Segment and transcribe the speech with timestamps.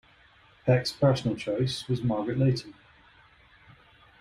[0.65, 2.73] Peck's personal choice was Margaret Leighton.